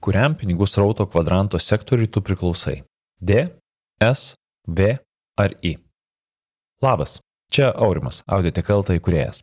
[0.00, 2.82] kuriam pinigų srauto kvadranto sektoriui tu priklausai-
[3.28, 3.48] D,
[4.00, 4.34] S,
[4.66, 4.96] V
[5.36, 5.76] ar I.
[6.82, 7.20] Labas,
[7.52, 9.42] čia Aurimas, Audiotekalta įkūrėjas.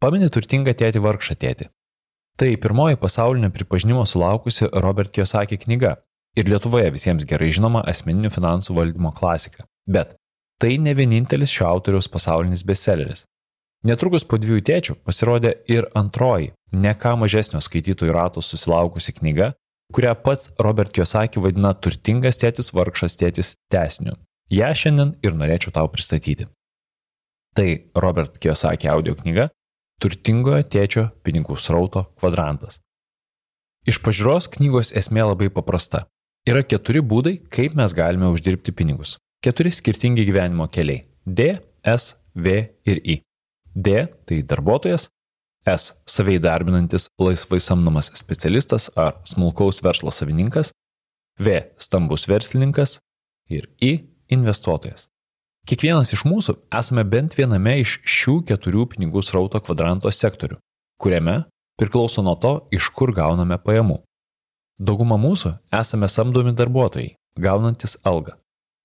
[0.00, 1.68] Pamini turtingą tėtį vargšą tėtį.
[2.38, 5.96] Tai pirmoji pasaulinio pripažinimo sulaukusi Robert Kiyosaki knyga
[6.36, 9.66] ir Lietuvoje visiems gerai žinoma asmeninių finansų valdymo klasika.
[9.90, 10.14] Bet
[10.62, 13.24] tai ne vienintelis šio autoriaus pasaulinis bestselleris.
[13.84, 19.52] Netrukus po dviejų tėčių pasirodė ir antroji, ne ką mažesnio skaitytojų rato susilaukusi knyga,
[19.94, 24.16] kurią pats Robert Kiyosaki vadina turtingas tėtis, vargšas tėtis tesniu.
[24.50, 26.48] Ja šiandien ir norėčiau tau pristatyti.
[27.56, 29.48] Tai Robert Kiyosaki audio knyga
[29.98, 32.78] Turtingojo tėčio pinigų srauto kvadrantas.
[33.88, 36.04] Iš pažiūros knygos esmė labai paprasta.
[36.46, 39.16] Yra keturi būdai, kaip mes galime uždirbti pinigus.
[39.42, 41.02] Keturi skirtingi gyvenimo keliai-
[41.38, 43.22] D, S, V ir I.
[43.74, 45.08] D- tai darbuotojas,
[45.68, 50.72] S- savai darbinantis laisvai samdomas specialistas ar smulkaus verslo savininkas,
[51.38, 52.98] V- stambus verslininkas
[53.48, 54.04] ir I-
[54.36, 55.06] investuotojas.
[55.66, 60.56] Kiekvienas iš mūsų esame bent viename iš šių keturių pinigų srauto kvadranto sektorių,
[60.98, 61.44] kuriame
[61.78, 64.02] priklauso nuo to, iš kur gauname pajamų.
[64.80, 68.38] Dauguma mūsų esame samdomi darbuotojai, gaunantis algą.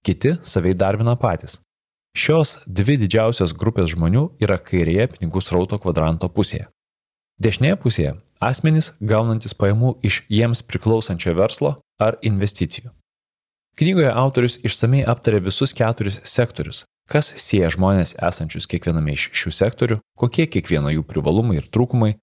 [0.04, 1.60] Kiti savai darbina patys,
[2.14, 6.68] Šios dvi didžiausios grupės žmonių yra kairėje pinigų srauto kvadranto pusėje.
[7.44, 12.94] Dešinėje pusėje asmenys gaunantis pajamų iš jiems priklausančio verslo ar investicijų.
[13.76, 19.98] Knygoje autorius išsamei aptarė visus keturis sektorius, kas sieja žmonės esančius kiekviename iš šių sektorių,
[20.16, 22.14] kokie kiekvieno jų privalumai ir trūkumai,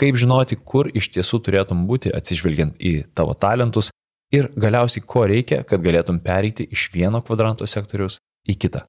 [0.00, 3.92] kaip žinoti, kur iš tiesų turėtum būti atsižvelgiant į tavo talentus
[4.34, 8.88] ir galiausiai ko reikia, kad galėtum pereiti iš vieno kvadranto sektoriaus į kitą.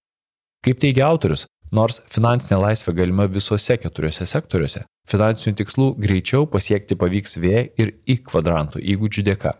[0.65, 7.37] Kaip teigia autorius, nors finansinė laisvė galima visuose keturiose sektoriuose, finansinių tikslų greičiau pasiekti pavyks
[7.41, 9.55] V ir I kvadrantų įgūdžių dėka.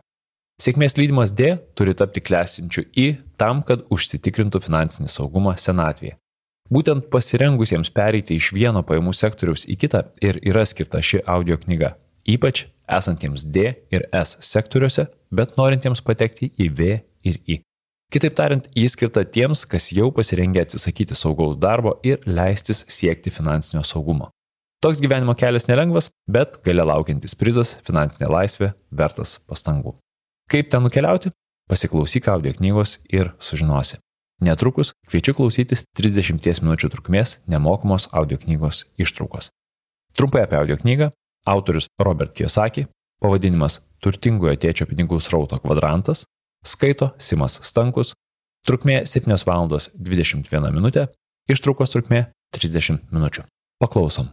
[0.61, 6.15] Sėkmės lydimas D turi tapti klesinčiu I tam, kad užsitikrintų finansinį saugumą senatvėje.
[6.71, 11.91] Būtent pasirengusiems pereiti iš vieno pajamų sektoriaus į kitą ir yra skirta ši audio knyga,
[12.25, 17.59] ypač esantiems D ir S sektoriuose, bet norintiems patekti į V ir I.
[18.13, 23.83] Kitaip tariant, jis skirta tiems, kas jau pasirengė atsisakyti saugaus darbo ir leistis siekti finansinio
[23.83, 24.29] saugumo.
[24.83, 29.95] Toks gyvenimo kelias nelengvas, bet gale laukiantis prizas- finansinė laisvė vertas pastangų.
[30.49, 31.31] Kaip ten nukeliauti?
[31.67, 33.97] Pasiklausyk audio knygos ir sužinosi.
[34.41, 39.49] Netrukus kviečiu klausytis 30 minučių trukmės nemokamos audio knygos ištraukos.
[40.13, 41.11] Trumpai apie audio knygą.
[41.47, 42.87] Autorius Robert Kiyosaki,
[43.21, 46.25] pavadinimas Turtingojo tėčio pinigų srauto kvadrantas,
[46.65, 48.15] Skaito Simas Stankus.
[48.65, 49.69] Trukmė 7 val.
[49.69, 51.07] 21 min.
[51.47, 52.25] Ištraukos trukmė
[52.57, 53.29] 30 min.
[53.79, 54.31] Paklausom.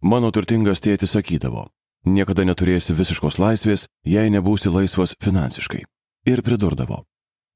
[0.00, 1.66] Mano turtingas tėtis sakydavo,
[2.08, 5.82] niekada neturėsi visiškos laisvės, jei nebūsi laisvas finansiškai.
[6.28, 7.02] Ir pridurdavo,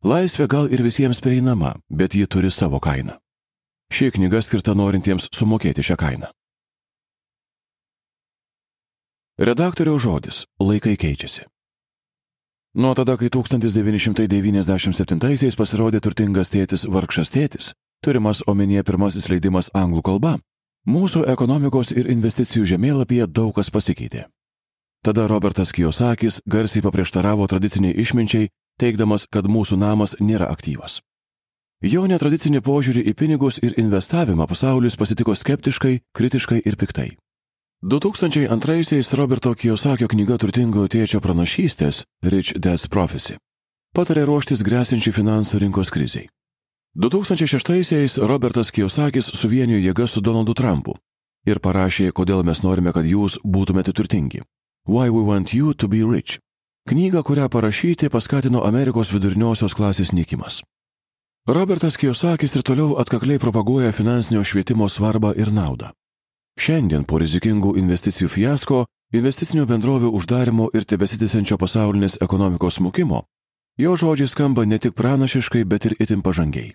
[0.04, 3.16] laisvė gal ir visiems prieinama, bet ji turi savo kainą.
[3.92, 6.28] Ši knyga skirta norintiems sumokėti šią kainą.
[9.40, 11.48] Redaktoriaus žodis- laikai keičiasi.
[12.74, 17.70] Nuo tada, kai 1997-aisiais pasirodė turtingas tėtis vargšas tėtis,
[18.02, 20.42] turimas omenyje pirmasis leidimas anglų kalba,
[20.82, 24.26] mūsų ekonomikos ir investicijų žemėlapyje daug kas pasikeitė.
[25.06, 28.50] Tada Robertas Kijosakis garsiai paprieštaravo tradiciniai išminčiai,
[28.82, 30.98] teikdamas, kad mūsų namas nėra aktyvas.
[31.84, 37.14] Jo netradicinį požiūrį į pinigus ir investavimą pasaulis pasitiko skeptiškai, kritiškai ir piktai.
[37.84, 43.36] 2002-aisiais Roberto Kiyosakio knyga turtingo tėčio pranašystės Rich Dad's Prophecy
[43.92, 46.30] patarė ruoštis grėsinčiai finansų rinkos kriziai.
[46.96, 50.94] 2006-aisiais Robertas Kiyosakis suvienijo jėgas su Donaldu Trumpu
[51.44, 54.40] ir parašė, kodėl mes norime, kad jūs būtumėte turtingi.
[54.88, 56.38] Why we want you to be rich.
[56.88, 60.62] Knygą, kurią parašyti, paskatino Amerikos viduriniosios klasės nykimas.
[61.44, 65.92] Robertas Kiyosakis ir toliau atkakliai propaguoja finansinio švietimo svarbą ir naudą.
[66.54, 68.84] Šiandien po rizikingų investicijų fiasko,
[69.14, 73.24] investicinių bendrovių uždarimo ir tebesitęsiančio pasaulinės ekonomikos smukimo,
[73.78, 76.74] jo žodžiai skamba ne tik pranašiškai, bet ir itin pažangiai.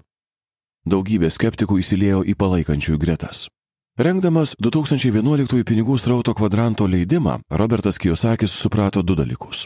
[0.87, 3.47] Daugybė skeptikų įsilėjo į palaikančiųjų gretas.
[3.99, 9.65] Rengdamas 2011 pinigų srauto kvadranto leidimą, Robertas Kijosakis suprato du dalykus.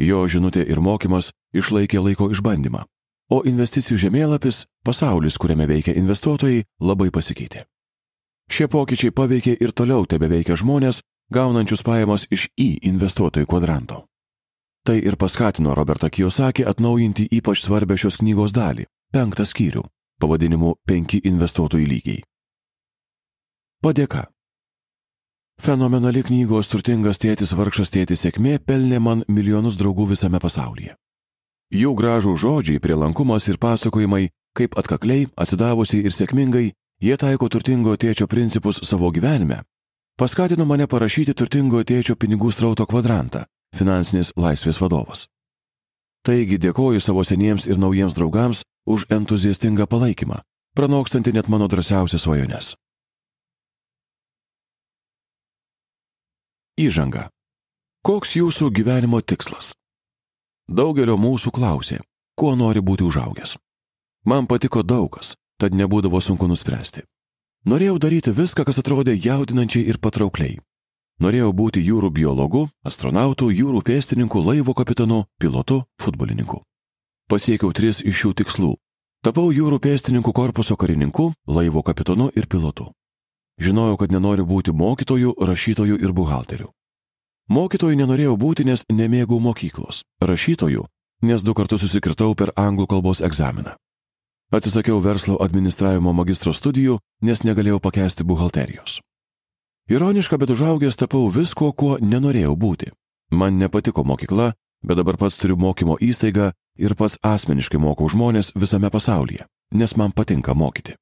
[0.00, 2.84] Jo žinutė ir mokymas išlaikė laiko išbandymą,
[3.32, 7.64] o investicijų žemėlapis, pasaulis, kuriame veikia investuotojai, labai pasikeitė.
[8.50, 11.02] Šie pokyčiai paveikė ir toliau tebeveikia žmonės,
[11.32, 14.04] gaunančius pajamas iš į investuotojų kvadranto.
[14.86, 19.82] Tai ir paskatino Robertą Kijosakį atnaujinti ypač svarbę šios knygos dalį- penktą skyrių,
[20.20, 22.22] pavadinimu penki investuotojų lygiai.
[23.82, 24.26] Padėka.
[25.60, 30.94] Fenomenali knygos turtingas tėtis vargšas tėtis sėkmė pelnė man milijonus draugų visame pasaulyje.
[31.72, 38.26] Jų gražų žodžiai, prielankumas ir pasakojimai, kaip atkakliai, atsidavusiai ir sėkmingai jie taiko turtingo tėčio
[38.26, 39.62] principus savo gyvenime,
[40.16, 43.44] paskatino mane parašyti turtingo tėčio pinigų strauto kvadrantą-
[43.78, 45.26] finansinės laisvės vadovas.
[46.26, 50.40] Taigi dėkoju savo seniems ir naujiems draugams už entuziastingą palaikymą,
[50.74, 52.74] pranokstantį net mano drąsiausias svajones.
[56.76, 57.30] Įžanga.
[58.04, 59.72] Koks jūsų gyvenimo tikslas?
[60.68, 62.00] Daugelio mūsų klausė,
[62.36, 63.56] kuo nori būti užaugęs.
[64.26, 67.04] Man patiko daugas, tad nebūdavo sunku nuspręsti.
[67.66, 70.60] Norėjau daryti viską, kas atrodė jaudinančiai ir patraukliai.
[71.18, 76.60] Norėjau būti jūrų biologu, astronautu, jūrų pėstininku, laivo kapitonu, pilotu, futbolininku.
[77.26, 78.74] Pasiekiau tris iš šių tikslų.
[79.24, 82.92] Tapau jūrų pėstininkų korpuso karininku, laivo kapitonu ir pilotu.
[83.58, 86.68] Žinojau, kad nenoriu būti mokytoju, rašytoju ir buhalteriu.
[87.48, 90.04] Mokytoju nenorėjau būti, nes nemėgau mokyklos.
[90.20, 90.84] Rašytoju,
[91.22, 93.74] nes du kartus susikirtau per anglų kalbos egzaminą.
[94.52, 99.00] Atsisakiau verslo administravimo magistro studijų, nes negalėjau pakęsti buhalterijos.
[99.90, 102.92] Ironiška, bet užaugęs tapau visko, kuo nenorėjau būti.
[103.34, 104.52] Man nepatiko mokykla,
[104.86, 110.14] bet dabar pats turiu mokymo įstaigą ir pats asmeniškai mokau žmonės visame pasaulyje, nes man
[110.14, 110.94] patinka mokyti.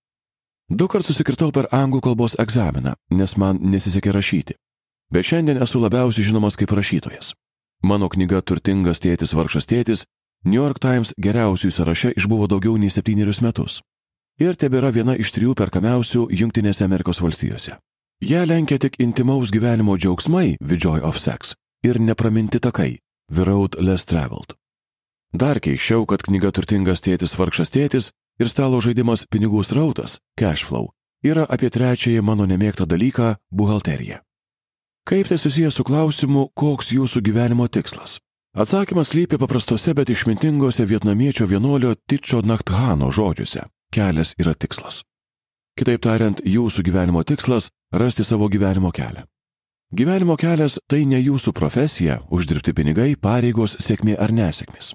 [0.69, 4.57] Du kartus susikirtau per anglų kalbos egzaminą, nes man nesisekė rašyti.
[5.13, 7.35] Bet šiandien esu labiausiai žinomas kaip rašytojas.
[7.85, 10.07] Mano knyga Turtingas tėtis vargšas tėtis
[10.45, 13.81] New York Times geriausiųjų sąraše išbuvo daugiau nei septynerius metus.
[14.37, 17.79] Ir tebėra viena iš trijų perkamiausių Junktinėse Amerikos valstijose.
[18.21, 21.55] Ją lenkia tik intimaus gyvenimo džiaugsmai The Joy of Sex
[21.85, 22.99] ir nepraminti takai
[23.33, 24.53] The Road Less Traveled.
[25.33, 30.93] Dar keiščiau, kad knyga Turtingas tėtis vargšas tėtis ir stalo žaidimas pinigų srautas, cash flow,
[31.25, 34.21] yra apie trečiąjį mano nemėgtą dalyką- buhalteriją.
[35.09, 38.21] Kaip tai susijęs su klausimu, koks jūsų gyvenimo tikslas?
[38.55, 43.61] Atsakymas lypi paprastose, bet išmintingose vietnamiečio vienuolio Tičio Nakthano žodžiuose-
[43.95, 45.03] kelias yra tikslas.
[45.79, 47.71] Kitaip tariant, jūsų gyvenimo tikslas-
[48.01, 49.25] rasti savo gyvenimo kelią.
[49.93, 54.95] Gyvenimo kelias- tai ne jūsų profesija, uždirbti pinigai, pareigos, sėkmė ar nesėkmės.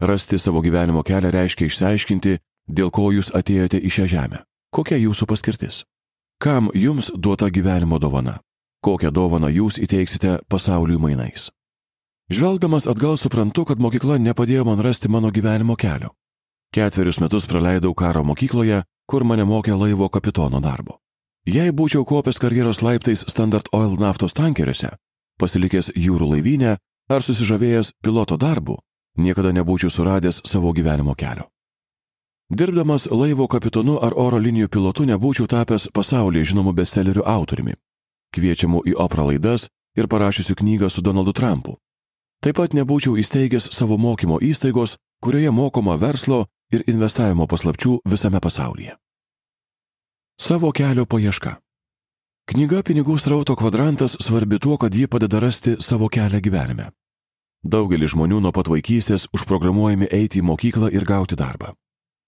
[0.00, 2.38] Rasti savo gyvenimo kelią reiškia išsiaiškinti,
[2.70, 4.42] dėl ko jūs atėjote į šią žemę.
[4.74, 5.84] Kokia jūsų paskirtis?
[6.38, 8.40] Kam jums duota gyvenimo dovana?
[8.84, 11.50] Kokią dovaną jūs įteiksite pasauliui mainais?
[12.30, 16.10] Žvelgdamas atgal suprantu, kad mokykla nepadėjo man rasti mano gyvenimo kelio.
[16.74, 20.98] Ketverius metus praleidau karo mokykloje, kur mane mokė laivo kapitono darbo.
[21.46, 24.90] Jei būčiau kopęs karjeros laiptais Standard Oil naftos tankeriuose,
[25.38, 26.72] pasilikęs jūrų laivynę
[27.08, 28.80] ar susižavėjęs piloto darbu,
[29.22, 31.46] niekada nebūčiau suradęs savo gyvenimo kelio.
[32.50, 37.78] Dirbdamas laivo kapitonu ar oro linijų pilotu nebūčiau tapęs pasaulyje žinomu bestsellerių autoriumi,
[38.34, 41.78] kviečiamu į opera laidas ir parašiusiu knygą su Donaldu Trumpu.
[42.46, 48.92] Taip pat nebūčiau įsteigęs savo mokymo įstaigos, kurioje mokoma verslo ir investavimo paslapčių visame pasaulyje.
[50.38, 51.56] Savo kelio paieška.
[52.46, 56.86] Knyga Pinigų srauto kvadrantas svarbi tuo, kad ji padeda rasti savo kelią gyvenime.
[57.66, 61.74] Daugelis žmonių nuo pat vaikystės užprogramuojami eiti į mokyklą ir gauti darbą.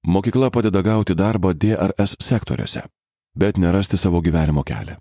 [0.03, 2.89] Mokykla padeda gauti darbą DRS sektoriuose,
[3.39, 4.99] bet nerasti savo gyvenimo kelią.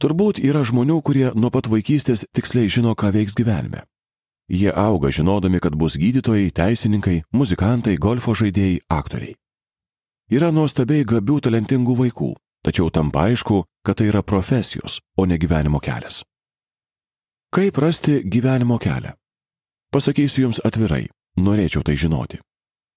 [0.00, 3.84] Turbūt yra žmonių, kurie nuo pat vaikystės tiksliai žino, ką veiks gyvenime.
[4.52, 9.32] Jie auga žinodami, kad bus gydytojai, teisininkai, muzikantai, golfo žaidėjai, aktoriai.
[10.28, 12.28] Yra nuostabiai gabių talentingų vaikų,
[12.60, 16.20] tačiau tampa aišku, kad tai yra profesijos, o ne gyvenimo kelias.
[17.52, 19.16] Kaip rasti gyvenimo kelią?
[19.92, 21.06] Pasakysiu jums atvirai,
[21.36, 22.40] norėčiau tai žinoti.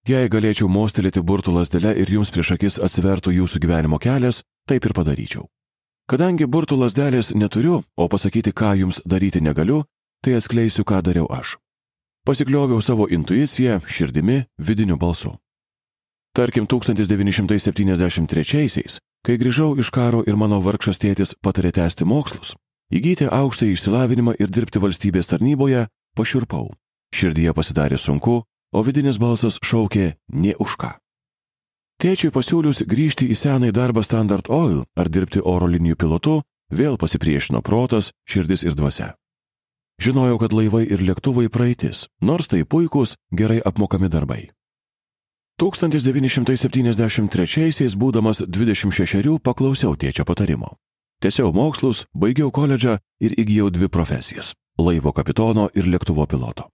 [0.07, 4.93] Jei galėčiau mostelėti burtų lasdelę ir jums prieš akis atsivertų jūsų gyvenimo kelias, taip ir
[4.93, 5.47] padaryčiau.
[6.05, 9.85] Kadangi burtų lasdelės neturiu, o pasakyti, ką jums daryti negaliu,
[10.25, 11.61] tai atskleisiu, ką dariau aš.
[12.25, 15.37] Pasiklioviau savo intuiciją, širdimi, vidiniu balsu.
[16.33, 22.57] Tarkim, 1973-aisiais, kai grįžau iš karo ir mano vargšas tėtis patarė tęsti mokslus,
[22.89, 26.73] įgyti aukštą išsilavinimą ir dirbti valstybės tarnyboje, pašiurpau.
[27.15, 30.97] Širdyje pasidarė sunku, o vidinis balsas šaukė nie už ką.
[32.01, 37.61] Tėčiui pasiūlius grįžti į senąjį darbą Standard Oil ar dirbti oro linijų pilotu, vėl pasipriešino
[37.61, 39.15] protas, širdis ir dvasia.
[40.01, 44.49] Žinojau, kad laivai ir lėktuvai praeitis, nors tai puikūs, gerai apmokami darbai.
[45.61, 50.75] 1973-aisiais, būdamas 26, paklausiau tėčio patarimo.
[51.23, 54.51] Tiesiau mokslus, baigiau koledžą ir įgyjau dvi profesijas-
[54.85, 56.67] laivo kapitono ir lėktuvo piloto.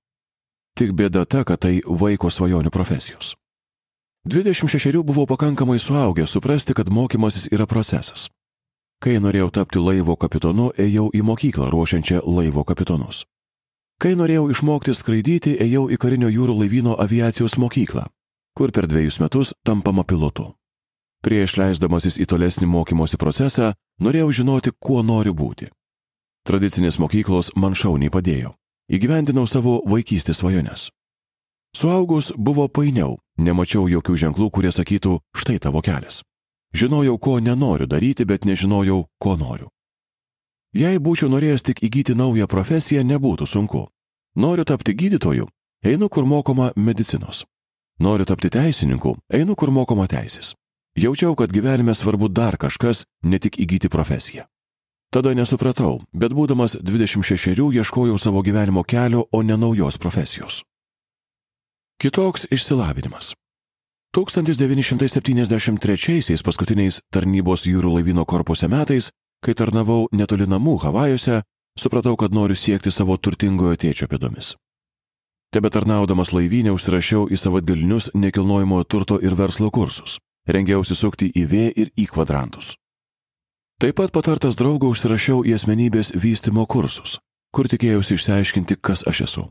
[0.76, 3.36] Tik bėda ta, kad tai vaiko svajonių profesijos.
[4.26, 8.30] 26 buvau pakankamai suaugęs suprasti, kad mokymasis yra procesas.
[9.02, 13.24] Kai norėjau tapti laivo kapitonu, ėjau į mokyklą ruošiančią laivo kapitonus.
[13.98, 18.06] Kai norėjau išmokti skraidyti, ėjau į karinio jūrų laivyno aviacijos mokyklą,
[18.54, 20.52] kur per dviejus metus tampama pilotu.
[21.26, 25.72] Prieš leisdamasis į tolesnį mokymosi procesą, norėjau žinoti, kuo noriu būti.
[26.46, 28.54] Tradicinės mokyklos man šauniai padėjo.
[28.90, 30.90] Įgyvendinau savo vaikystės svajones.
[31.74, 36.22] Suaugus buvo painiau, nemačiau jokių ženklų, kurie sakytų, štai tavo kelias.
[36.74, 39.70] Žinojau, ko nenoriu daryti, bet nežinojau, ko noriu.
[40.72, 43.90] Jei būčiau norėjęs tik įgyti naują profesiją, nebūtų sunku.
[44.36, 45.50] Noriu tapti gydytoju,
[45.84, 47.44] einu kur mokoma medicinos.
[48.00, 50.56] Noriu tapti teisininku, einu kur mokoma teisės.
[50.96, 54.48] Jaučiau, kad gyvenime svarbu dar kažkas, ne tik įgyti profesiją.
[55.12, 60.64] Tada nesupratau, bet būdamas 26 ieškojau savo gyvenimo kelio, o ne naujos profesijos.
[62.00, 63.36] Kitoks išsilavinimas.
[64.12, 69.08] 1973 paskutiniais tarnybos jūrų laivyno korpuse metais,
[69.40, 71.48] kai tarnavau netoli namų Havajuose,
[71.80, 74.60] supratau, kad noriu siekti savo turtingojo tėčio pėdomis.
[75.56, 80.20] Tebe tarnaudamas laivynę užsirašiau į savaitgalinius nekilnojamojo turto ir verslo kursus.
[80.48, 82.76] Rengiausi sukti į V ir į kvadrantus.
[83.80, 87.20] Taip pat patartas draugo užsirašiau į asmenybės vystimo kursus,
[87.56, 89.48] kur tikėjausi išsiaiškinti, kas aš esu.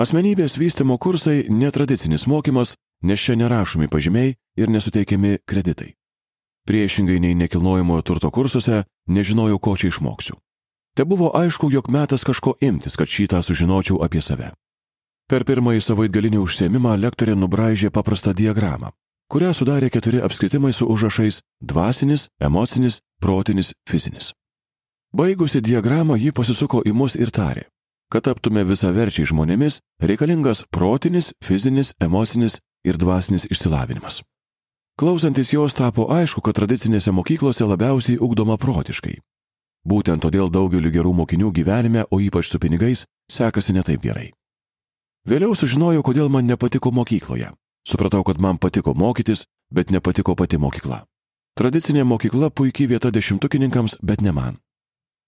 [0.00, 5.94] Asmenybės vystimo kursai- netradicinis mokymas, nes čia nerašomi pažymiai ir nesuteikiami kreditai.
[6.66, 10.36] Priešingai nei nekilnojamojo turto kursuose, nežinojau, ko čia išmoksiu.
[10.96, 14.50] Te buvo aišku, jog metas kažko imtis, kad šitą sužinočiau apie save.
[15.30, 18.90] Per pirmąjį savaitgalinį užsiemimą lektorė nubraižė paprastą diagramą,
[19.28, 24.32] kurią sudarė keturi apskritimai su užrašais- dvasinis, emocinis, protinis, fizinis.
[25.12, 27.64] Baigusi diagramą, ji pasisuko į mus ir tarė,
[28.10, 34.22] kad taptume visaverčiai žmonėmis, reikalingas protinis, fizinis, emocinis ir dvasinis išsilavinimas.
[34.96, 39.18] Klausantis jos tapo aišku, kad tradicinėse mokyklose labiausiai ugdoma protiškai.
[39.86, 44.30] Būtent todėl daugeliu gerų mokinių gyvenime, o ypač su pinigais, sekasi netaip gerai.
[45.28, 47.52] Vėliau sužinojau, kodėl man nepatiko mokykloje.
[47.86, 51.04] Supratau, kad man patiko mokytis, bet nepatiko pati mokykla.
[51.56, 54.58] Tradicinė mokykla puikiai vieta dešimtukininkams, bet ne man.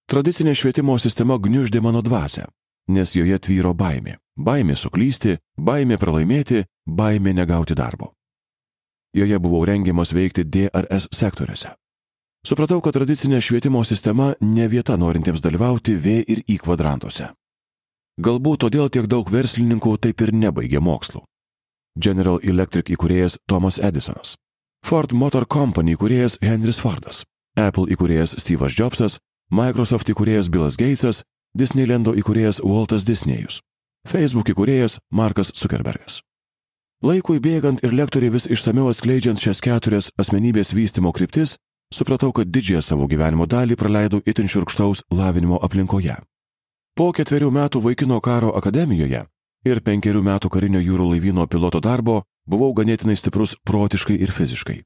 [0.09, 2.47] Tradicinė švietimo sistema gniuždė mano dvasę,
[2.89, 4.17] nes joje tvyro baimė.
[4.39, 8.13] Baimė suklysti, baimė pralaimėti, baimė negauti darbo.
[9.17, 11.75] Joje buvau rengiamas veikti DRS sektoriuose.
[12.47, 17.33] Supratau, kad tradicinė švietimo sistema ne vieta norintiems dalyvauti V ir I kvadrantuose.
[18.19, 21.23] Galbūt todėl tiek daug verslininkų taip ir nebaigė mokslų.
[21.99, 24.37] General Electric įkūrėjas Thomas Edisonas,
[24.87, 27.25] Ford Motor Company įkūrėjas Henris Fordas,
[27.59, 29.19] Apple įkūrėjas Steve'as Jobsas,
[29.51, 31.25] Microsoft įkūrėjas Billas Gatesas,
[31.59, 33.63] Disneylando įkūrėjas Waltas Disnėjus,
[34.07, 36.21] Facebook įkūrėjas Markas Zuckerbergas.
[36.99, 41.53] Laikui bėgant ir lektoriai vis išsameu atskleidžiant šias keturias asmenybės vystimo kryptis,
[41.95, 46.17] supratau, kad didžiąją savo gyvenimo dalį praleidau itin širkštaus lavinimo aplinkoje.
[46.99, 49.21] Po ketverių metų vaikino karo akademijoje
[49.71, 54.83] ir penkerių metų karinio jūrų laivyno piloto darbo buvau ganėtinai stiprus protiškai ir fiziškai.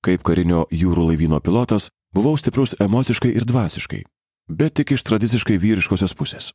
[0.00, 4.00] Kaip karinio jūrų laivyno pilotas buvau stiprus emociškai ir dvasiškai,
[4.48, 6.50] bet tik iš tradiciškai vyriškosios pusės.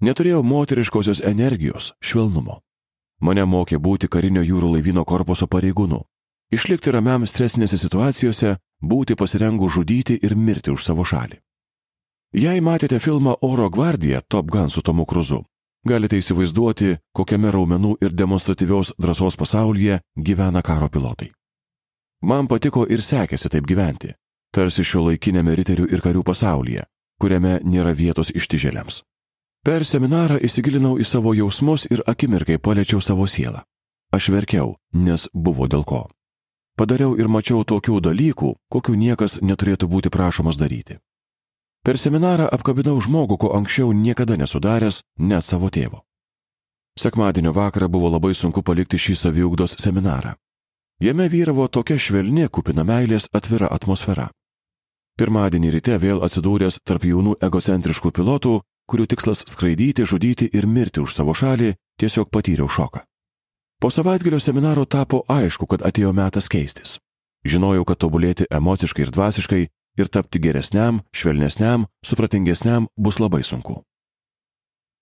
[0.00, 2.62] Neturėjau moteriškosios energijos, švelnumo.
[3.20, 6.00] Mane mokė būti karinio jūrų laivyno korpuso pareigūnu,
[6.52, 11.40] išlikti ramiam stresinėse situacijose, būti pasirengus žudyti ir mirti už savo šalį.
[12.32, 15.42] Jei matėte filmą Oro gvardija Top Gun su Tomu Kruzu,
[15.84, 21.32] galite įsivaizduoti, kokiame raumenų ir demonstratyvios drąsos pasaulyje gyvena karo pilotai.
[22.22, 24.14] Man patiko ir sekėsi taip gyventi,
[24.52, 26.84] tarsi šio laikinėme riterių ir karių pasaulyje,
[27.20, 29.02] kuriame nėra vietos ištižėliams.
[29.60, 33.60] Per seminarą įsigilinau į savo jausmus ir akimirkai paliečiau savo sielą.
[34.08, 36.06] Aš verkiau, nes buvo dėl ko.
[36.80, 40.96] Padariau ir mačiau tokių dalykų, kokių niekas neturėtų būti prašomas daryti.
[41.84, 46.00] Per seminarą apkabinau žmogų, ko anksčiau niekada nesudaręs, net savo tėvo.
[46.96, 50.34] Sekmadienio vakarą buvo labai sunku palikti šį saviugdos seminarą.
[51.04, 54.30] Jame vyravo tokia švelni, kupina meilės atvira atmosfera.
[55.20, 58.60] Pirmadienį ryte vėl atsidūręs tarp jaunų egocentriškų pilotų,
[58.90, 63.04] kurių tikslas skraidyti, žudyti ir mirti už savo šalį, tiesiog patyriau šoką.
[63.80, 66.98] Po savaitgalio seminaro tapo aišku, kad atėjo metas keistis.
[67.48, 69.62] Žinojau, kad tobulėti emociškai ir dvasiškai
[70.00, 73.80] ir tapti geresniam, švelnesniam, supratingesniam bus labai sunku.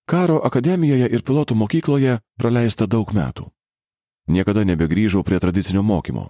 [0.09, 3.51] Karo akademijoje ir pilotų mokykloje praleista daug metų.
[4.29, 6.29] Niekada nebegrįžau prie tradicinio mokymo.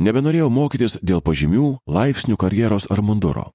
[0.00, 3.50] Nebenorėjau mokytis dėl pažymių, laipsnių, karjeros ar munduro.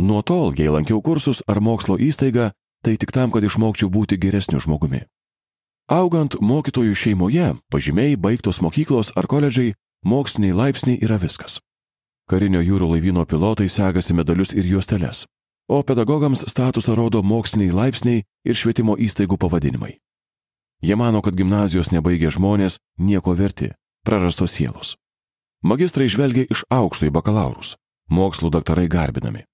[0.00, 2.50] Nuo tol, jei lankiau kursus ar mokslo įstaigą,
[2.84, 5.06] tai tik tam, kad išmokčiau būti geresniu žmogumi.
[5.88, 9.74] Augant mokytojų šeimoje, pažymiai, baigtos mokyklos ar koledžai,
[10.04, 11.60] moksliniai laipsniai yra viskas.
[12.24, 15.26] karinio jūrų laivyno pilotai segasi medalius ir juosteles,
[15.68, 19.98] o pedagogams statusą rodo moksliniai laipsniai ir švietimo įstaigų pavadinimai.
[20.80, 23.72] Jie mano, kad gimnazijos nebaigę žmonės nieko verti,
[24.04, 24.96] prarastos sielos.
[25.64, 27.76] Magistrai žvelgia iš aukšto į bakalaurus,
[28.08, 29.44] mokslų daktarai garbinami.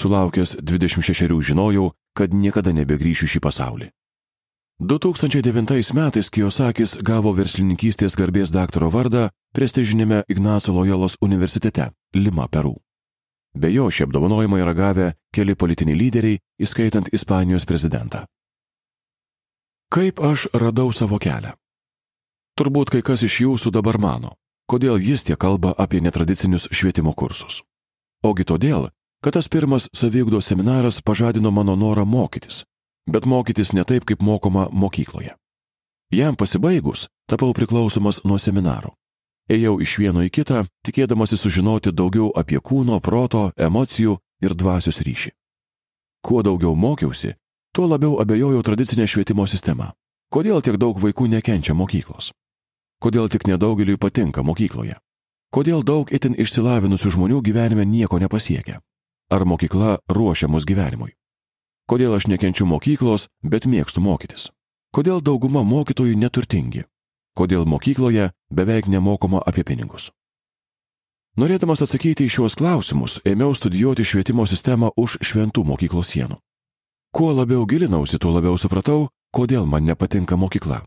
[0.00, 3.90] Sulaukęs 26 žinojau, kad niekada nebegrįšiu šį pasaulį.
[4.80, 12.78] 2009 metais Kijosakis gavo verslininkystės garbės daktaro vardą prestižinėme Ignaco Loyolos universitete Lima, Peru.
[13.52, 18.24] Be jo šį apdovanojimą yra gavę keli politiniai lyderiai, įskaitant Ispanijos prezidentą.
[19.90, 21.52] Kaip aš radau savo kelią?
[22.56, 24.36] Turbūt kai kas iš jūsų dabar mano,
[24.70, 27.60] kodėl jis tiek kalba apie netradicinius švietimo kursus.
[28.22, 28.88] Ogi todėl,
[29.20, 32.64] kad tas pirmas savigdo seminaras pažadino mano norą mokytis,
[33.06, 35.34] bet mokytis ne taip, kaip mokoma mokykloje.
[36.10, 38.94] Jam pasibaigus, tapau priklausomas nuo seminaro.
[39.50, 45.30] Ėjau iš vieno į kitą, tikėdamasi sužinoti daugiau apie kūno, proto, emocijų ir dvasios ryšį.
[46.22, 47.34] Kuo daugiau mokiausi,
[47.74, 49.92] tuo labiau abejojau tradicinę švietimo sistemą.
[50.30, 52.30] Kodėl tiek daug vaikų nekenčia mokyklos?
[53.02, 54.98] Kodėl tik nedaugeliui patinka mokykloje?
[55.50, 58.78] Kodėl daug itin išsilavinusių žmonių gyvenime nieko nepasiekia?
[59.30, 61.12] Ar mokykla ruošia mus gyvenimui?
[61.86, 64.48] Kodėl aš nekenčiu mokyklos, bet mėgstu mokytis?
[64.90, 66.82] Kodėl dauguma mokytojų neturtingi?
[67.38, 70.08] Kodėl mokykloje beveik nemokoma apie pinigus?
[71.38, 76.40] Norėdamas atsakyti į šiuos klausimus, ėmiau studijuoti švietimo sistemą už šventų mokyklos sienų.
[77.14, 80.82] Kuo labiau gilinausi, tuo labiau supratau, kodėl man nepatinka mokykla.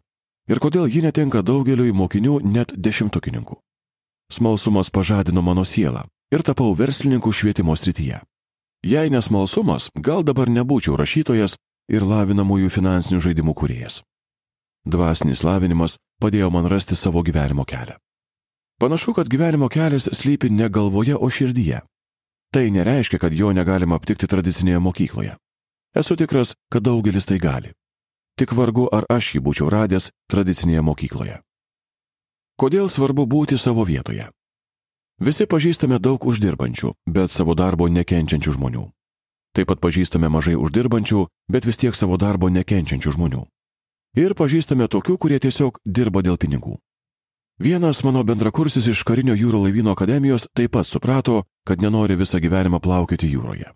[0.51, 3.55] Ir kodėl ji netinka daugeliui mokinių net dešimtukininkų.
[4.35, 6.03] Smalsumas pažadino mano sielą
[6.35, 8.19] ir tapau verslininku švietimo srityje.
[8.83, 11.55] Jei nesmalsumas, gal dabar nebūčiau rašytojas
[11.87, 14.01] ir lavinamųjų finansinių žaidimų kuriejas.
[14.83, 17.95] Dvasinis lavinimas padėjo man rasti savo gyvenimo kelią.
[18.83, 21.79] Panašu, kad gyvenimo kelias slypi ne galvoje, o širdyje.
[22.51, 25.37] Tai nereiškia, kad jo negalima aptikti tradicinėje mokykloje.
[25.95, 27.71] Esu tikras, kad daugelis tai gali.
[28.35, 31.39] Tik vargu, ar aš jį būčiau radęs tradicinėje mokykloje.
[32.59, 34.27] Kodėl svarbu būti savo vietoje?
[35.23, 38.81] Visi pažįstame daug uždirbančių, bet savo darbo nekenčiančių žmonių.
[39.55, 43.43] Taip pat pažįstame mažai uždirbančių, bet vis tiek savo darbo nekenčiančių žmonių.
[44.19, 46.75] Ir pažįstame tokių, kurie tiesiog dirba dėl pinigų.
[47.55, 52.83] Vienas mano bendrakursis iš karinio jūro laivyno akademijos taip pat suprato, kad nenori visą gyvenimą
[52.83, 53.71] plaukioti jūroje.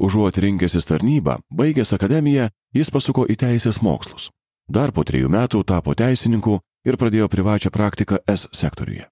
[0.00, 4.30] Užuot rinkęsis tarnybą, baigęs akademiją, jis pasuko į teisės mokslus.
[4.64, 9.10] Dar po trejų metų tapo teisininku ir pradėjo privačią praktiką S sektoriuje.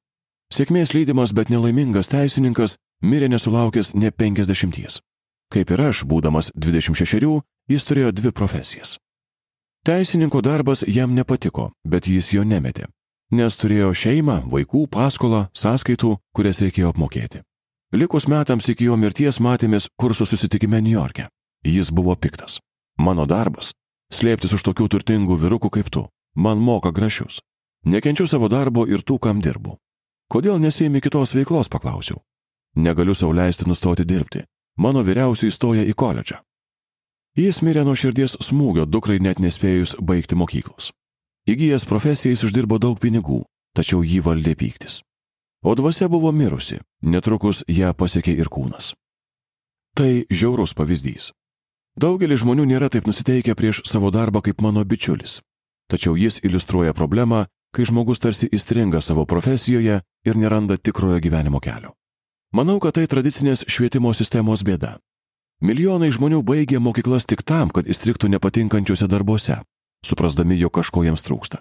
[0.52, 5.00] Sėkmės lydimas, bet nelaimingas teisininkas mirė nesulaukęs ne 50.
[5.50, 8.96] Kaip ir aš, būdamas 26, jis turėjo dvi profesijas.
[9.86, 12.88] Teisininko darbas jam nepatiko, bet jis jo nemetė,
[13.30, 17.42] nes turėjo šeimą, vaikų, paskolą, sąskaitų, kurias reikėjo apmokėti.
[17.94, 21.28] Likus metams iki jo mirties matėmės kursų susitikime New York'e.
[21.62, 22.58] Jis buvo piktas.
[22.98, 23.72] Mano darbas-
[24.16, 26.08] slėptis už tokių turtingų vyrukų kaip tu.
[26.34, 27.40] Man moka grašius.
[27.84, 29.78] Nekenčiu savo darbo ir tų, kam dirbu.
[30.32, 32.18] Kodėl nesėimi kitos veiklos, paklausiau.
[32.76, 34.44] Negaliu sauliaisti nustoti dirbti.
[34.76, 36.42] Mano vyriausiai įstoja į koledžą.
[37.36, 40.90] Jis mirė nuo širdies smūgio dukrai net nespėjus baigti mokyklos.
[41.48, 43.44] Įgyjęs profesiją jis uždirbo daug pinigų,
[43.76, 45.02] tačiau jį valdė pyktis.
[45.64, 48.94] O dvasia buvo mirusi, netrukus ją pasiekė ir kūnas.
[49.96, 51.30] Tai žiaurus pavyzdys.
[51.96, 55.40] Daugelis žmonių nėra taip nusiteikę prieš savo darbą kaip mano bičiulis.
[55.88, 61.92] Tačiau jis iliustruoja problemą, kai žmogus tarsi įstringa savo profesijoje ir neranda tikrojo gyvenimo kelio.
[62.56, 64.96] Manau, kad tai tradicinės švietimo sistemos bėda.
[65.60, 69.58] Milijonai žmonių baigia mokyklas tik tam, kad įstriktų nepatinkančiuose darbuose,
[70.04, 71.60] suprasdami, jog kažko jiems trūksta.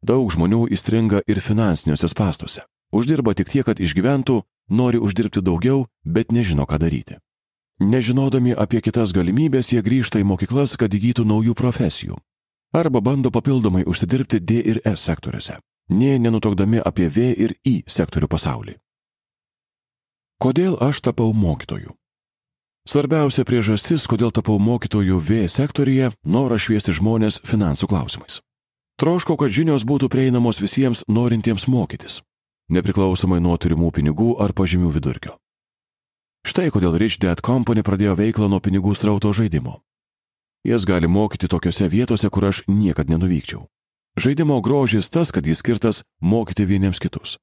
[0.00, 2.64] Daug žmonių įstringa ir finansiniuose pastuose.
[2.92, 4.40] Uždirba tik tiek, kad išgyventų,
[4.72, 7.20] nori uždirbti daugiau, bet nežino, ką daryti.
[7.80, 12.16] Nežinodami apie kitas galimybės, jie grįžta į mokyklas, kad įgytų naujų profesijų,
[12.72, 18.28] arba bando papildomai užsidirbti D ir S sektoriuose, nie nenutokdami apie V ir I sektorių
[18.28, 18.76] pasaulį.
[20.40, 21.92] Kodėl aš tapau mokytoju?
[22.88, 28.40] Svarbiausia priežastis, kodėl tapau mokytoju V sektoriuje, noras šviesti žmonės finansų klausimais.
[28.96, 32.22] Troško, kad žinios būtų prieinamos visiems norintiems mokytis,
[32.72, 35.36] nepriklausomai nuo turimų pinigų ar pažymių vidurkio.
[36.40, 39.82] Štai kodėl Rich Dad Company pradėjo veiklą nuo pinigų strauto žaidimo.
[40.64, 43.64] Jas gali mokyti tokiose vietose, kur aš niekad nenuvykčiau.
[44.16, 47.38] Žaidimo grožis tas, kad jis skirtas mokyti vieniems kitus.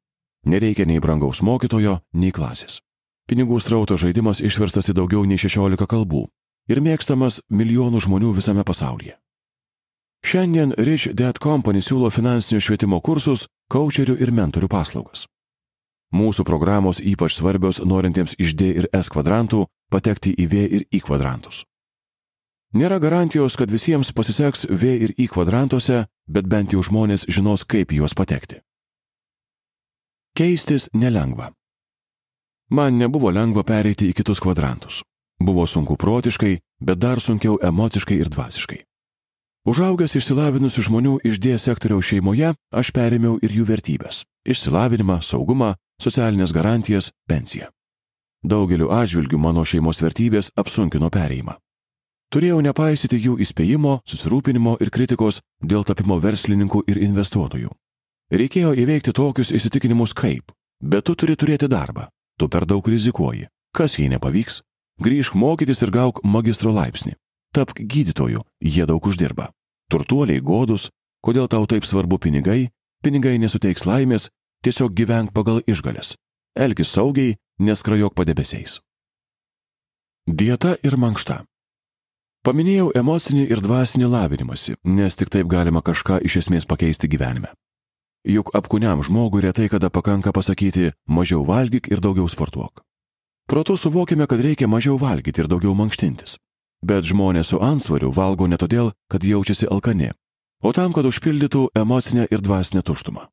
[0.46, 2.82] Nereikia nei brangaus mokytojo, nei klasės.
[3.28, 6.28] Pinigų strauto žaidimas išverstas į daugiau nei 16 kalbų
[6.72, 9.18] ir mėgstamas milijonų žmonių visame pasaulyje.
[10.24, 15.26] Šiandien Rich Dad Company siūlo finansinio švietimo kursus, coacherių ir mentorių paslaugas.
[16.16, 21.02] Mūsų programos ypač svarbios norintiems iš D ir S kvadrantų patekti į V ir I
[21.04, 21.67] kvadrantus.
[22.76, 27.94] Nėra garantijos, kad visiems pasiseks V ir I kvadrantuose, bet bent jau žmonės žinos, kaip
[27.96, 28.60] juos patekti.
[30.36, 31.54] Keistis nelengva.
[32.70, 35.00] Man nebuvo lengva pereiti į kitus kvadrantus.
[35.40, 38.82] Buvo sunku protiškai, bet dar sunkiau emociškai ir dvasiškai.
[39.68, 46.52] Užaugęs išsilavinusių žmonių iš D sektoriaus šeimoje, aš perėmiau ir jų vertybės- išsilavinimą, saugumą, socialinės
[46.52, 47.72] garantijas, pensiją.
[48.44, 51.56] Daugeliu atžvilgių mano šeimos vertybės apsunkino pereimą.
[52.28, 57.70] Turėjau nepaisyti jų įspėjimo, susirūpinimo ir kritikos dėl tapimo verslininku ir investuotoju.
[58.28, 60.52] Reikėjo įveikti tokius įsitikinimus kaip-
[60.92, 64.62] bet tu turi turėti darbą, tu per daug rizikuoji, kas jei nepavyks,
[65.02, 67.16] grįžk mokytis ir gauk magistro laipsnį,
[67.54, 69.52] tapk gydytoju, jie daug uždirba.
[69.90, 70.90] Turtuoliai godus,
[71.24, 72.70] kodėl tau taip svarbu pinigai,
[73.02, 74.30] pinigai nesuteiks laimės,
[74.64, 76.18] tiesiog gyvenk pagal išgalės,
[76.58, 78.82] elgis saugiai, neskrajok padebesiais.
[80.28, 81.46] Dieta ir mankšta.
[82.48, 87.50] Paminėjau emocinį ir dvasinį lavinimąsi, nes tik taip galima kažką iš esmės pakeisti gyvenime.
[88.24, 92.86] Juk apkūniam žmogui retai kada pakanka pasakyti mažiau valgyk ir daugiau sportuok.
[93.52, 96.38] Protu suvokime, kad reikia mažiau valgyti ir daugiau mankštintis.
[96.88, 100.14] Bet žmonės su ansvariu valgo ne todėl, kad jaučiasi alkani,
[100.64, 103.28] o tam, kad užpildytų emocinę ir dvasinę tuštumą.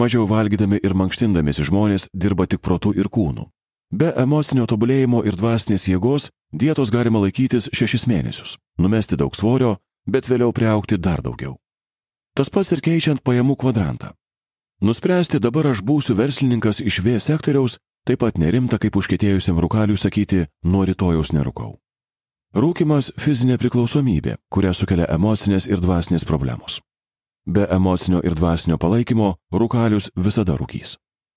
[0.00, 3.44] Mažiau valgydami ir mankštindamėsi žmonės dirba tik protų ir kūnų.
[3.90, 10.26] Be emocinio tobulėjimo ir dvasinės jėgos dietos galima laikytis šešis mėnesius, numesti daug svorio, bet
[10.26, 11.54] vėliau priaukti dar daugiau.
[12.34, 14.10] Tas pats ir keičiant pajamų kvadrantą.
[14.82, 20.46] Nuspręsti dabar aš būsiu verslininkas iš V sektoriaus taip pat nerimta kaip užkėtėjusiam rūkaliui sakyti
[20.64, 21.78] nuo rytojaus nerūkau.
[22.56, 26.80] Rūkimas- fizinė priklausomybė, kurią sukelia emocinės ir dvasinės problemos.
[27.46, 30.96] Be emocinio ir dvasinio palaikymo rūkalius visada rūkys.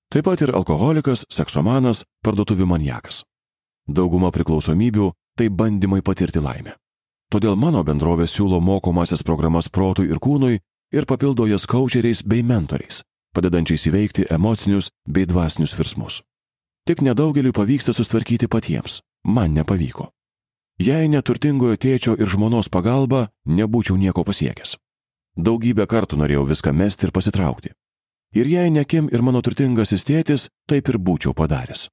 [0.09, 3.21] Taip pat ir alkoholikas, seksomanas, parduotuvių maniakas.
[3.85, 6.73] Dauguma priklausomybių- tai bandymai patirti laimę.
[7.31, 10.59] Todėl mano bendrovė siūlo mokomasias programas protui ir kūnui
[10.91, 13.03] ir papildo jas kočeriais bei mentoriais,
[13.35, 16.21] padedančiais įveikti emocinius bei dvasinius virsmus.
[16.87, 19.01] Tik nedaugeliu pavyksta sustvarkyti patiems.
[19.23, 20.09] Man nepavyko.
[20.79, 24.75] Jei neturtingojo tėčio ir žmonos pagalba, nebūčiau nieko pasiekęs.
[25.37, 27.69] Daugybę kartų norėjau viską mesti ir pasitraukti.
[28.35, 31.87] Ir jei nekim ir mano turtingasis tėtis, taip ir būčiau padaręs.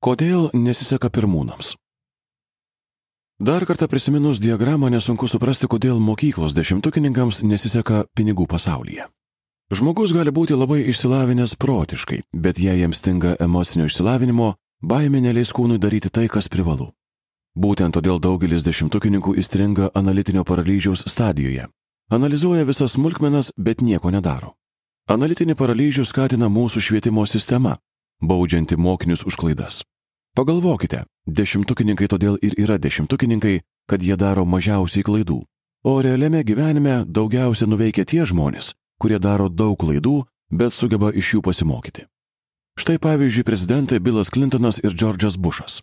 [0.00, 1.74] Kodėl nesiseka pirmūnams?
[3.40, 9.08] Dar kartą prisiminus diagramą nesunku suprasti, kodėl mokyklos dešimtukininkams nesiseka pinigų pasaulyje.
[9.72, 15.78] Žmogus gali būti labai išsilavinęs protiškai, bet jei jiems stinga emocinio išsilavinimo, baimė neleis kūnui
[15.78, 16.90] daryti tai, kas privalu.
[17.56, 21.68] Būtent todėl daugelis dešimtukininkų įstringa analitinio paralyžiaus stadijoje.
[22.10, 24.56] Analizuoja visas smulkmenas, bet nieko nedaro.
[25.06, 27.76] Analitinį paralyžių skatina mūsų švietimo sistema,
[28.18, 29.84] baudžianti mokinius už klaidas.
[30.34, 35.38] Pagalvokite, dešimtukininkai todėl ir yra dešimtukininkai, kad jie daro mažiausiai klaidų.
[35.86, 41.46] O realiame gyvenime daugiausia nuveikia tie žmonės, kurie daro daug klaidų, bet sugeba iš jų
[41.46, 42.08] pasimokyti.
[42.74, 45.78] Štai pavyzdžiui prezidentai Bilas Clintonas ir Džordžas Bušas.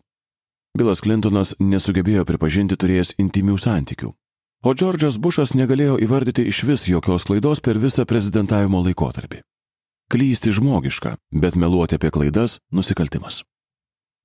[0.76, 4.12] Bilas Clintonas nesugebėjo pripažinti turėjęs intimių santykių,
[4.64, 9.42] o Džordžas Bušas negalėjo įvardyti iš vis jokios klaidos per visą prezidentavimo laikotarpį.
[10.08, 13.44] Klysti žmogiška, bet meluoti apie klaidas- nusikaltimas.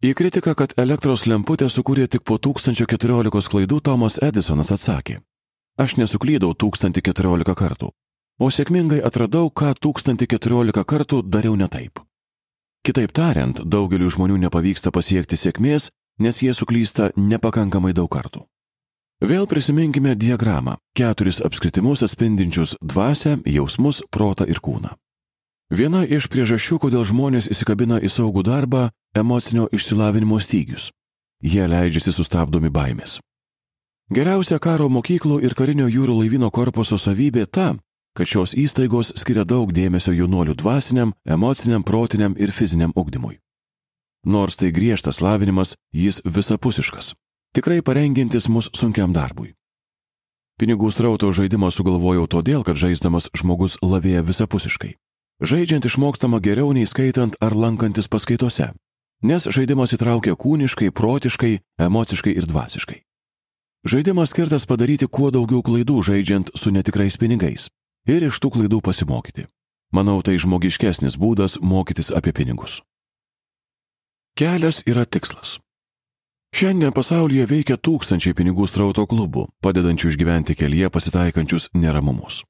[0.02, 5.20] Į kritiką, kad elektros lemputę sukūrė tik po 1014 klaidų, Tomas Edisonas atsakė:
[5.78, 7.90] Aš nesuklydau 1014 kartų,
[8.38, 12.00] o sėkmingai atradau, ką 1014 kartų dariau ne taip.
[12.82, 18.42] Kitaip tariant, daugeliu žmonių nepavyksta pasiekti sėkmės, nes jie suklysta nepakankamai daug kartų.
[19.22, 24.96] Vėl prisiminkime diagramą- keturis apskritimus atspindinčius dvasę, jausmus, protą ir kūną.
[25.70, 28.90] Viena iš priežasčių, kodėl žmonės įsikabina į saugų darbą-
[29.22, 30.90] emocinio išsilavinimo stygius.
[31.40, 33.20] Jie leidžiasi sustabdomi baimės.
[34.10, 37.76] Geriausia karo mokyklų ir karinio jūrų laivyno korpuso savybė ta,
[38.16, 43.38] kad šios įstaigos skiria daug dėmesio jaunuolių dvasiniam, emociniam, protiniam ir fiziniam ugdymui.
[44.26, 47.14] Nors tai griežtas lavinimas, jis visapusiškas,
[47.52, 49.54] tikrai parengintis mus sunkiam darbui.
[50.60, 54.96] Pinigų strauto žaidimą sugalvojau todėl, kad žaisdamas žmogus lavėja visapusiškai.
[55.42, 58.68] Žaidžiant išmokstama geriau nei skaitant ar lankantis paskaitose,
[59.26, 63.00] nes žaidimas įtraukia kūniškai, protiškai, emociškai ir dvasiškai.
[63.82, 67.66] Žaidimas skirtas padaryti kuo daugiau klaidų žaidžiant su netikrais pinigais
[68.06, 69.48] ir iš tų klaidų pasimokyti.
[69.92, 72.80] Manau, tai žmogiškesnis būdas mokytis apie pinigus.
[74.38, 75.58] Kelias yra tikslas.
[76.52, 82.42] Šiandien pasaulyje veikia tūkstančiai pinigų strauto klubų, padedančių išgyventi kelyje pasitaikančius neramumus.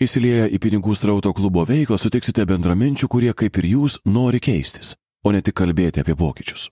[0.00, 4.94] Įsilieję į pinigų strauto klubo veiklą sutiksite bendraminčių, kurie kaip ir jūs nori keistis,
[5.26, 6.70] o ne tik kalbėti apie pokyčius.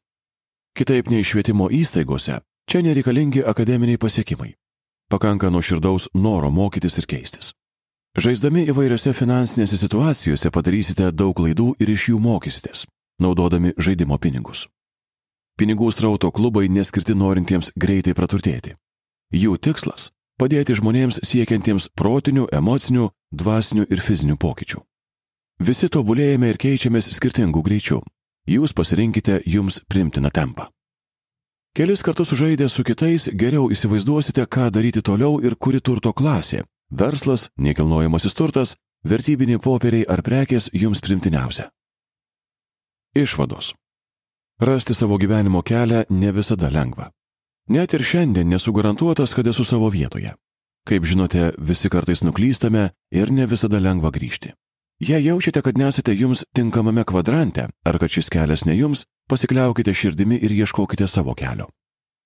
[0.76, 2.38] Kitaip nei švietimo įstaigose,
[2.70, 4.54] čia nereikalingi akademiniai pasiekimai.
[5.12, 7.52] Pakanka nuoširdaus noro mokytis ir keistis.
[8.16, 12.86] Žaisdami įvairiose finansinėse situacijose padarysite daug klaidų ir iš jų mokysitės,
[13.20, 14.64] naudodami žaidimo pinigus.
[15.56, 18.74] Pinigų strauto klubai neskirti norintiems greitai praturtėti.
[19.32, 24.82] Jų tikslas padėti žmonėms siekiantiems protinių, emocinių, dvasinių ir fizinių pokyčių.
[25.64, 28.02] Visi tobulėjame ir keičiamės skirtingų greičių.
[28.52, 30.68] Jūs pasirinkite jums primtiną tempą.
[31.72, 36.64] Kelis kartus žaidę su kitais geriau įsivaizduosite, ką daryti toliau ir kuri turto klasė-
[37.00, 41.70] verslas, nekilnojamasis turtas, vertybiniai popieriai ar prekės jums primtiniausia.
[43.16, 43.72] Išvados.
[44.60, 47.10] Rasti savo gyvenimo kelią ne visada lengva.
[47.68, 50.32] Net ir šiandien nesu garantuotas, kad esu savo vietoje.
[50.88, 54.54] Kaip žinote, visi kartais nuklystame ir ne visada lengva grįžti.
[55.00, 60.38] Jei jaučiate, kad nesate jums tinkamame kvadrante, ar kad šis kelias ne jums, pasikliaukite širdimi
[60.40, 61.66] ir ieškokite savo kelio.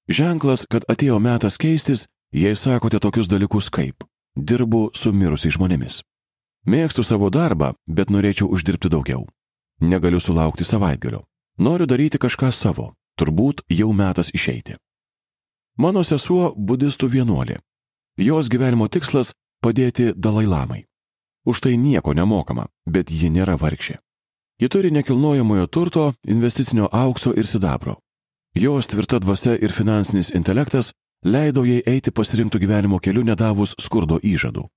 [0.08, 4.04] Ženklas, kad atėjo metas keistis, jei sakote tokius dalykus kaip-
[4.48, 6.02] dirbu su mirusiais žmonėmis.
[6.66, 9.26] Mėgstu savo darbą, bet norėčiau uždirbti daugiau.
[9.80, 11.24] Negaliu sulaukti savaitgalio.
[11.60, 12.94] Noriu daryti kažką savo.
[13.20, 14.78] Turbūt jau metas išeiti.
[15.76, 17.58] Mano sesuo- budistų vienuolė.
[18.16, 20.84] Jos gyvenimo tikslas- padėti Dalailamai.
[21.44, 23.98] Už tai nieko nemokama, bet ji nėra vargšė.
[24.60, 27.96] Ji turi nekilnojamojo turto, investicinio aukso ir sidabro.
[28.54, 30.92] Jos tvirta dvasia ir finansinis intelektas
[31.24, 34.68] leido jai eiti pasirinktų gyvenimo keliu nedavus skurdo įžadų.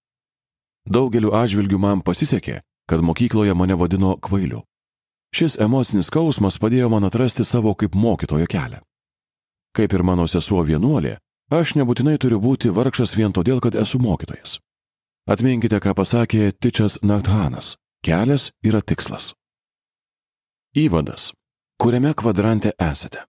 [0.89, 4.63] Daugeliu atžvilgių man pasisekė, kad mokykloje mane vadino kvailiu.
[5.33, 8.83] Šis emocinis skausmas padėjo man atrasti savo kaip mokytojo kelią.
[9.73, 11.17] Kaip ir mano sesuo vienuolė,
[11.49, 14.59] aš nebūtinai turiu būti vargšas vien todėl, kad esu mokytojas.
[15.25, 19.33] Atminkite, ką pasakė Tičas Nakthanas- kelias yra tikslas.
[20.75, 21.31] Įvadas.
[21.81, 23.25] Kuriame kvadrante esate?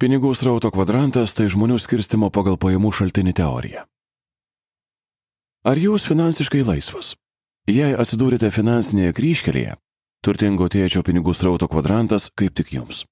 [0.00, 3.84] Pinigų srauto kvadrantas tai žmonių skirstimo pagal pajamų šaltinį teorija.
[5.64, 7.16] Ar jūs finansiškai laisvas?
[7.68, 9.76] Jei atsidūrite finansinėje kryškelėje,
[10.24, 13.04] turtingo tėčio pinigų srauto kvadrantas kaip tik jums.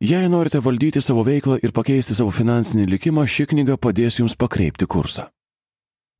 [0.00, 4.84] Jei norite valdyti savo veiklą ir pakeisti savo finansinį likimą, ši knyga padės jums pakreipti
[4.84, 5.30] kursą.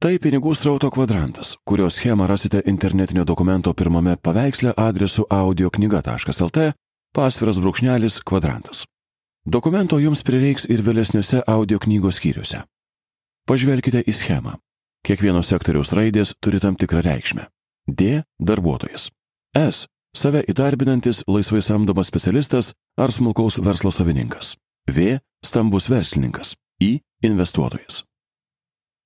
[0.00, 6.72] Tai pinigų strauto kvadrantas, kurio schemą rasite internetinio dokumento pirmame paveiksle adresu audioknyga.lt
[7.16, 8.84] pasviras brūkšnelis kvadrantas.
[9.46, 12.64] Dokumento jums prireiks ir vėlesniuose audio knygos skyriuose.
[13.48, 14.56] Pažvelkite į schemą.
[15.06, 17.46] Kiekvieno sektoriaus raidės turi tam tikrą reikšmę.
[17.86, 19.10] D- darbuotojas.
[19.54, 24.56] S save įdarbinantis laisvai samdomas specialistas ar smulkaus verslo savininkas.
[24.88, 25.18] V.
[25.44, 26.56] Stambus verslininkas.
[26.80, 27.00] I.
[27.22, 28.04] Investuotojas.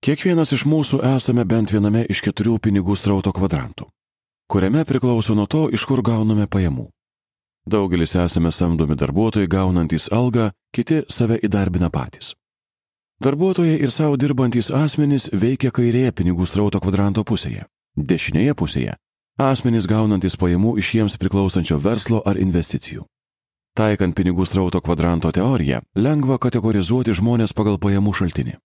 [0.01, 3.85] Kiekvienas iš mūsų esame bent viename iš keturių pinigų strauto kvadrantų,
[4.49, 6.87] kuriame priklauso nuo to, iš kur gauname pajamų.
[7.69, 12.33] Daugelis esame samdomi darbuotojai gaunantys algą, kiti save įdarbina patys.
[13.21, 18.97] Darbuotojai ir savo dirbantis asmenys veikia kairėje pinigų strauto kvadranto pusėje, dešinėje pusėje
[19.41, 23.07] asmenys gaunantis pajamų iš jiems priklausančio verslo ar investicijų.
[23.79, 28.57] Taikant pinigų strauto kvadranto teoriją, lengva kategorizuoti žmonės pagal pajamų šaltinį.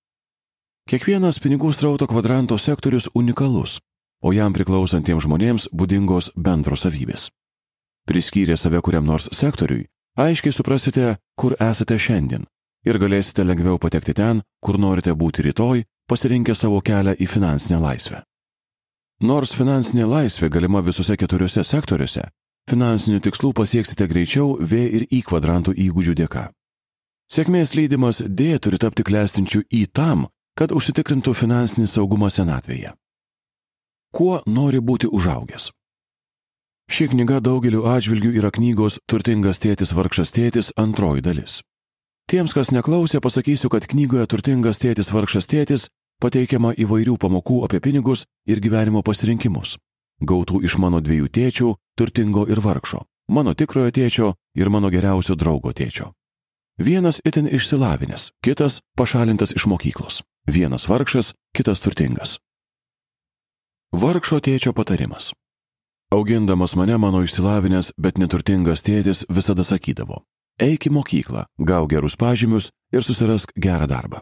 [0.89, 3.79] Kiekvienas pinigų strauto kvadranto sektorius unikalus,
[4.21, 7.29] o jam priklausantiems žmonėms būdingos bendros savybės.
[8.05, 12.45] Priskyrę save kuriam nors sektoriui, aiškiai suprasite, kur esate šiandien
[12.85, 18.21] ir galėsite lengviau patekti ten, kur norite būti rytoj, pasirinkę savo kelią į finansinę laisvę.
[19.23, 22.25] Nors finansinė laisvė galima visose keturiose sektoriuose,
[22.67, 26.49] finansinių tikslų pasieksite greičiau V ir I kvadrantų įgūdžių dėka.
[27.31, 30.27] Sėkmės lydimas D turi tapti klestinčių į tam,
[30.59, 32.91] kad užsitikrintų finansinį saugumą senatvėje.
[34.11, 35.71] Kuo nori būti užaugęs?
[36.91, 41.61] Ši knyga daugeliu atžvilgių yra knygos Turtingas tėtis vargšas tėtis antroji dalis.
[42.27, 45.87] Tiems, kas neklausė, pasakysiu, kad knygoje Turtingas tėtis vargšas tėtis
[46.21, 49.77] pateikiama įvairių pamokų apie pinigus ir gyvenimo pasirinkimus,
[50.21, 55.73] gautų iš mano dviejų tėčių, turtingo ir vargšo, mano tikrojo tėčio ir mano geriausio draugo
[55.73, 56.11] tėčio.
[56.77, 62.37] Vienas itin išsilavinęs, kitas pašalintas iš mokyklos, vienas vargšas, kitas turtingas.
[63.95, 65.31] Vargšo tėčio patarimas.
[66.11, 70.21] Augindamas mane mano išsilavinęs, bet neturtingas tėtis visada sakydavo,
[70.59, 74.21] eik į mokyklą, gau gerus pažymius ir susirask gerą darbą.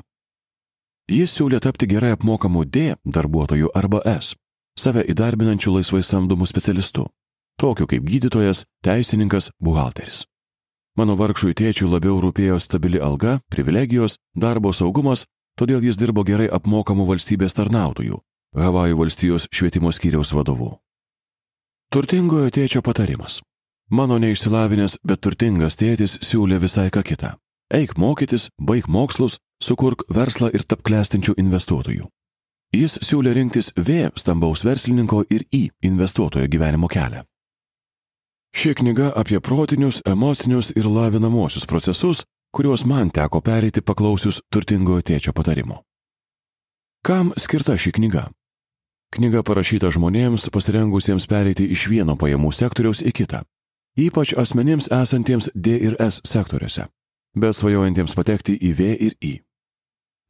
[1.12, 4.38] Jis siūlė tapti gerai apmokamu D darbuotoju arba S,
[4.80, 7.10] save įdarbinančiu laisvai samdomu specialistu,
[7.60, 10.24] tokiu kaip gydytojas, teisininkas, buhalteris.
[10.96, 15.26] Mano vargšui tėčiui labiau rūpėjo stabili alga, privilegijos, darbo saugumas,
[15.60, 18.22] todėl jis dirbo gerai apmokamų valstybės tarnautojų,
[18.54, 20.78] Havajų valstijos švietimo skyriaus vadovu.
[21.90, 23.42] Turtingojo tėčio patarimas.
[23.90, 27.34] Mano neišsilavinęs, bet turtingas tėtis siūlė visai ką kitą.
[27.74, 32.06] Eik mokytis, baig mokslus, sukurk verslą ir tap klestinčių investuotojų.
[32.74, 37.24] Jis siūlė rinktis V stambaus verslininko ir į investuotojo gyvenimo kelią.
[38.54, 42.22] Ši knyga apie protinius, emocinius ir lavinamosius procesus,
[42.54, 45.82] kuriuos man teko pereiti paklausius turtingojo tėčio patarimo.
[47.02, 48.28] Kam skirta ši knyga?
[49.14, 53.42] Knyga parašyta žmonėms pasirengusiems pereiti iš vieno pajamų sektoriaus į kitą,
[53.98, 56.86] ypač asmenims esantiems D ir S sektoriuose,
[57.36, 59.34] bet svajojantiems patekti į V ir I.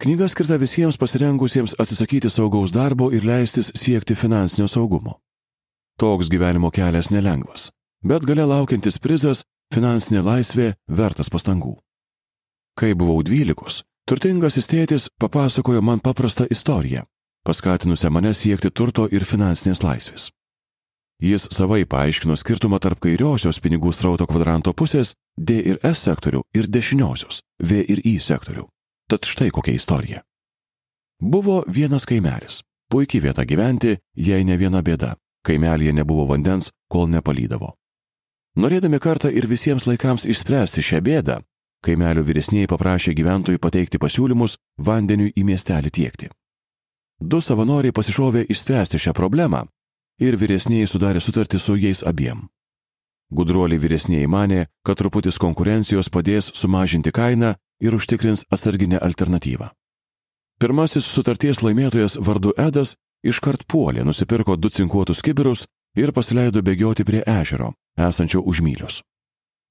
[0.03, 5.19] Knyga skirta visiems pasirengusiems atsisakyti saugaus darbo ir leistis siekti finansinio saugumo.
[5.99, 7.69] Toks gyvenimo kelias nelengvas,
[8.03, 9.43] bet gale laukiantis prizas-
[9.75, 11.77] finansinė laisvė vertas pastangų.
[12.75, 17.03] Kai buvau dvylikus, turtingasis tėtis papasakojo man paprastą istoriją,
[17.45, 20.31] paskatinusią mane siekti turto ir finansinės laisvės.
[21.21, 26.67] Jis savai paaiškino skirtumą tarp kairiosios pinigų strauto kvadranto pusės D ir S sektorių ir
[26.67, 28.67] dešiniosios V ir I sektorių.
[29.09, 30.23] Tad štai kokia istorija.
[31.21, 32.61] Buvo vienas kaimelis.
[32.91, 35.15] Puikiai vieta gyventi, jei ne viena bėda.
[35.43, 37.73] Kaimelėje nebuvo vandens, kol nepalydavo.
[38.59, 41.39] Norėdami kartą ir visiems laikams išspręsti šią bėdą,
[41.83, 46.29] kaimelio vyresniai paprašė gyventojų pateikti pasiūlymus vandeniui į miestelį tiekti.
[47.19, 49.63] Du savanoriai pasišovė išspręsti šią problemą
[50.19, 52.47] ir vyresniai sudarė sutartį su jais abiem.
[53.33, 59.71] Gudruoliai vyresniai mane, kad truputis konkurencijos padės sumažinti kainą ir užtikrins atsarginę alternatyvą.
[60.61, 62.95] Pirmasis sutarties laimėtojas vardu Edas
[63.25, 65.65] iškart puolė, nusipirko du cinkuotus kibirus
[65.97, 69.01] ir pasileido bėgioti prie ežero, esančio už mylios.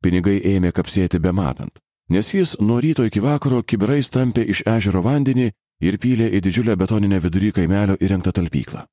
[0.02, 1.78] Pinigai ėmė kapsėti be matant,
[2.10, 5.52] nes jis nuo ryto iki vakaro kibirais tampė iš ežero vandenį
[5.82, 8.86] ir pylė į didžiulę betoninę vidury kaimelio įrengtą talpyklą.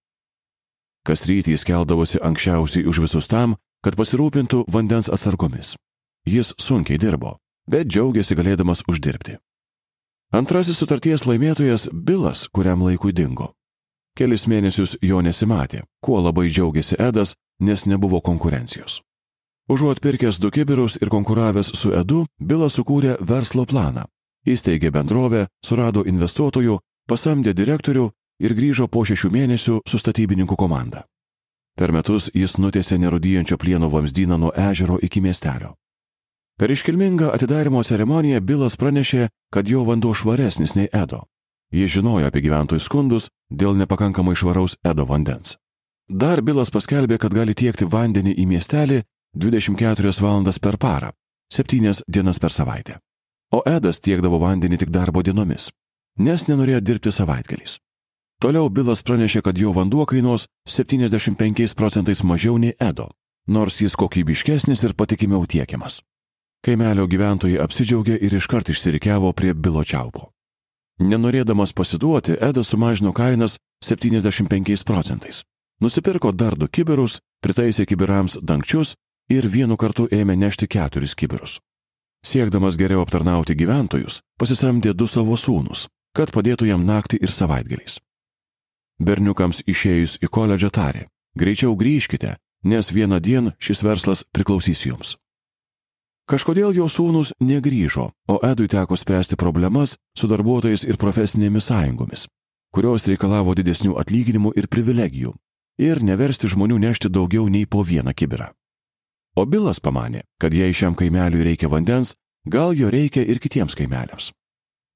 [1.07, 5.75] Kas rytį jis keldavosi anksčiausiai už visus tam, kad pasirūpintų vandens atsargomis.
[6.27, 9.37] Jis sunkiai dirbo, bet džiaugiasi galėdamas uždirbti.
[10.35, 13.53] Antrasis sutarties laimėtojas Bilas kuriam laikui dingo.
[14.17, 18.99] Kelis mėnesius jo nesimatė, kuo labai džiaugiasi Edas, nes nebuvo konkurencijos.
[19.69, 24.05] Užuot pirkęs du kibirus ir konkuravęs su Edu, Bilas sukūrė verslo planą.
[24.45, 31.05] Įsteigė bendrovę, surado investuotojų, pasamdė direktorių ir grįžo po šešių mėnesių su statybininkų komanda.
[31.79, 35.75] Per metus jis nutėsė nerudyjančio plieno vamzdyną nuo ežero iki miestelio.
[36.59, 41.23] Per iškilmingą atidarimo ceremoniją Bilas pranešė, kad jo vanduo švaresnis nei Edo.
[41.71, 45.55] Jis žinojo apie gyventojų skundus dėl nepakankamai švaraus Edo vandens.
[46.09, 49.03] Dar Bilas paskelbė, kad gali tiekti vandenį į miestelį
[49.37, 51.13] 24 valandas per parą,
[51.53, 52.99] 7 dienas per savaitę.
[53.53, 55.71] O Edas tiekdavo vandenį tik darbo dienomis,
[56.17, 57.79] nes nenorėjo dirbti savaitgaliais.
[58.39, 63.09] Toliau Bilas pranešė, kad jo vanduo kainuos 75 procentais mažiau nei Edo,
[63.51, 65.99] nors jis kokybiškesnis ir patikimiau tiekiamas.
[66.63, 70.29] Kaimelio gyventojai apsidžiaugė ir iškart išsirikiavo prie Bilo čiaupo.
[71.03, 75.43] Nenorėdamas pasiduoti, Edas sumažino kainas 75 procentais.
[75.83, 78.95] Nusipirko dar du kibirus, pritaisė kibirams dangčius
[79.27, 81.59] ir vienu kartu ėmė nešti keturis kibirus.
[82.23, 87.99] Siekdamas geriau aptarnauti gyventojus, pasisamdė du savo sūnus, kad padėtų jam naktį ir savaitgaliais.
[88.99, 91.07] Berniukams išėjus į koledžą tarė,
[91.39, 95.15] greičiau grįžkite, nes vieną dieną šis verslas priklausys jums.
[96.29, 102.27] Kažkodėl jo sūnus negryžo, o Edui teko spręsti problemas su darbuotojais ir profesinėmis sąjungomis,
[102.75, 105.33] kurios reikalavo didesnių atlyginimų ir privilegijų,
[105.81, 108.51] ir neversti žmonių nešti daugiau nei po vieną kibirą.
[109.39, 112.13] O Bilas pamanė, kad jei šiam kaimeliui reikia vandens,
[112.45, 114.33] gal jo reikia ir kitiems kaimeliams.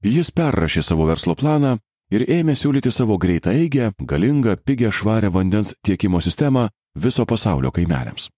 [0.03, 1.77] Jis perrašė savo verslo planą
[2.11, 8.29] ir ėmė siūlyti savo greitaeigę, galingą, pigę švarę vandens tiekimo sistemą viso pasaulio kaimeliams.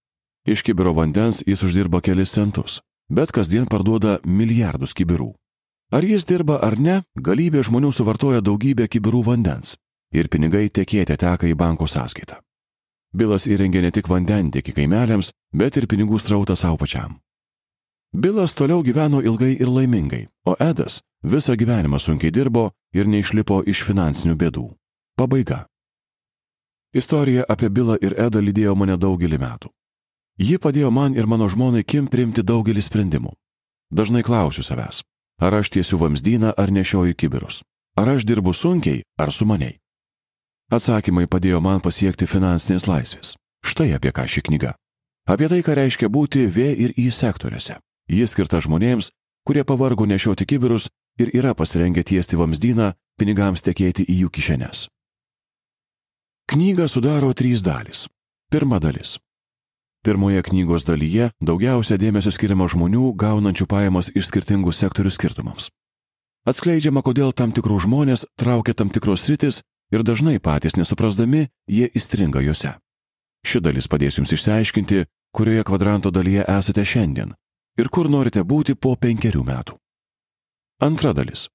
[0.46, 5.32] Iš kibiro vandens jis uždirba kelis centus, bet kasdien parduoda milijardus kibirų.
[5.92, 9.76] Ar jis dirba ar ne, galybė žmonių suvartoja daugybę kibirų vandens
[10.14, 12.40] ir pinigai tekėte teka į banko sąskaitą.
[13.16, 17.18] Bilas įrengė ne tik vandentiekį kaimeliams, bet ir pinigų strautą savo pačiam.
[18.16, 23.82] Bilas toliau gyveno ilgai ir laimingai, o Edas visą gyvenimą sunkiai dirbo ir neišlipo iš
[23.84, 24.62] finansinių bėdų.
[25.20, 25.66] Pabaiga.
[26.96, 29.68] Istorija apie Bilą ir Edą lydėjo mane daugelį metų.
[30.40, 33.34] Ji padėjo man ir mano žmonai Kim priimti daugelį sprendimų.
[33.92, 35.02] Dažnai klausiu savęs,
[35.36, 37.60] ar aš tiesiu vamzdyną ar nešioju kibirus,
[38.00, 39.76] ar aš dirbu sunkiai ar sumaniai.
[40.72, 43.36] Atsakymai padėjo man pasiekti finansinės laisvės.
[43.60, 44.72] Štai apie ką ši knyga.
[45.28, 47.76] Apie tai, ką reiškia būti V ir I sektoriuose.
[48.06, 49.10] Jis skirta žmonėms,
[49.46, 50.88] kurie pavargo nešioti kibirus
[51.18, 54.86] ir yra pasirengę tiesti vamzdyną pinigams tekėti į jų kišenes.
[56.46, 58.06] Knygą sudaro trys dalys.
[58.50, 59.18] Pirma dalis.
[60.06, 65.72] Pirmoje knygos dalyje daugiausia dėmesio skiriama žmonių gaunančių pajamas iš skirtingų sektorių skirtumams.
[66.46, 72.38] Atskleidžiama, kodėl tam tikrų žmonės traukia tam tikros rytis ir dažnai patys nesuprasdami, jie įstringa
[72.46, 72.76] juose.
[73.42, 77.34] Ši dalis padės jums išsiaiškinti, kurioje kvadranto dalyje esate šiandien
[77.78, 79.76] ir kur norite būti po penkerių metų.
[80.80, 81.48] Antra dalis.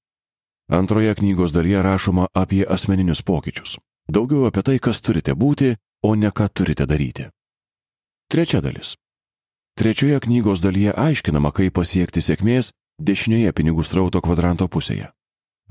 [0.72, 3.78] Antroje knygos dalyje rašoma apie asmeninius pokyčius.
[4.08, 7.28] Daugiau apie tai, kas turite būti, o ne ką turite daryti.
[8.32, 8.96] Trečia dalis.
[9.76, 15.12] Trečioje knygos dalyje aiškinama, kaip pasiekti sėkmės dešinėje pinigų strauto kvadranto pusėje.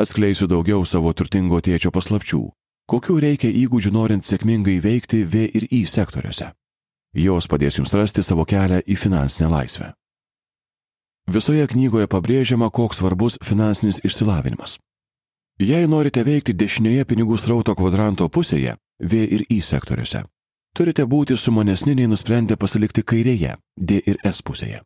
[0.01, 2.43] Atskleisiu daugiau savo turtingo tėčio paslapčių,
[2.89, 6.53] kokių reikia įgūdžių norint sėkmingai veikti V ir I sektoriuose.
[7.15, 9.93] Jos padės jums rasti savo kelią į finansinę laisvę.
[11.31, 14.81] Visoje knygoje pabrėžiama, koks svarbus finansinis išsilavinimas.
[15.63, 20.25] Jei norite veikti dešinėje pinigų srauto kvadranto pusėje, V ir I sektoriuose,
[20.75, 24.83] turite būti sumanesni nei nusprendę pasilikti kairėje, D ir S pusėje.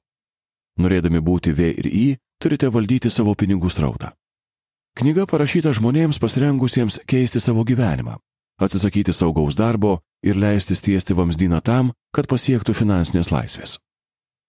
[0.79, 2.05] Norėdami būti V ir I,
[2.39, 4.13] turite valdyti savo pinigų srautą.
[5.01, 8.19] Knyga parašyta žmonėms pasirengusiems keisti savo gyvenimą,
[8.61, 13.79] atsisakyti saugaus darbo ir leistis tiesti vamzdyną tam, kad pasiektų finansinės laisvės.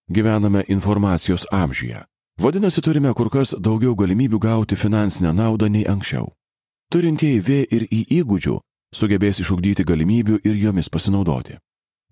[0.10, 2.04] Gyvename informacijos amžiuje.
[2.42, 6.30] Vadinasi, turime kur kas daugiau galimybių gauti finansinę naudą nei anksčiau.
[6.92, 8.60] Turintieji V ir I įgūdžių
[8.94, 11.58] sugebės išugdyti galimybių ir jomis pasinaudoti.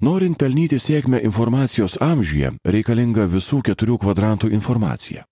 [0.02, 5.26] Norint pelnyti sėkmę informacijos amžiuje, reikalinga visų keturių kvadrantų informacija.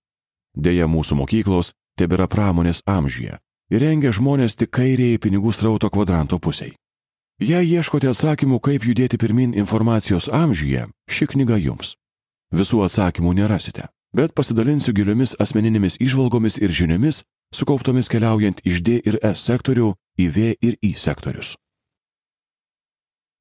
[0.54, 3.40] Deja, mūsų mokyklos tebėra pramonės amžiuje
[3.72, 6.76] ir rengia žmonės tik kairiai pinigų strauto kvadranto pusiai.
[7.40, 11.96] Jei ieškote atsakymų, kaip judėti pirmin informacijos amžiuje, ši knyga jums.
[12.52, 17.22] Visų atsakymų nerasite, bet pasidalinsiu giliomis asmeninėmis išvalgomis ir žiniomis,
[17.54, 21.54] sukauptomis keliaujant iš D ir S sektorių į V ir I sektorius.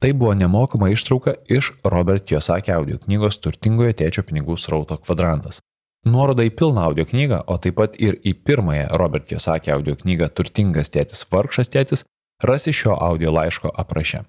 [0.02, 5.60] Tai buvo nemokama ištrauka iš Robert Kiyosaki audio knygos Turtingojo tėčio pinigų srauto kvadrantas.
[6.08, 10.32] Nuorodą į pilną audio knygą, o taip pat ir į pirmąją Robert Kiyosaki audio knygą
[10.34, 12.08] Turtingas tėtis, vargšas tėtis,
[12.42, 14.24] rasi šio audio laiško apraše.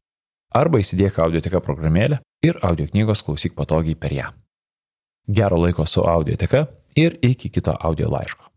[0.53, 4.29] Arba įsidėk audioteka programėlę ir audio knygos klausyk patogiai per ją.
[5.29, 6.67] Gero laiko su audioteka
[6.97, 8.52] ir iki kito audio laiško.